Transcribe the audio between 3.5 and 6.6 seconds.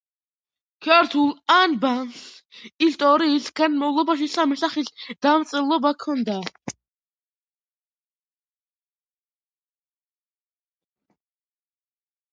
განმავლობაში სამი სახის დამწერლობა ჰქონდა.